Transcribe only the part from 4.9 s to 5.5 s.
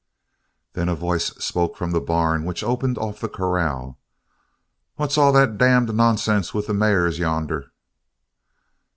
"What's all